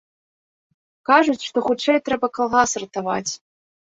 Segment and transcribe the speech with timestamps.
[1.09, 3.31] Кажуць, што хутчэй трэба калгас ратаваць.